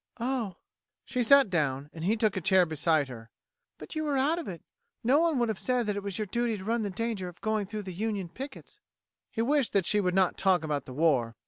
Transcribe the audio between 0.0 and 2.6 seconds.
"Oh." She sat down and he took a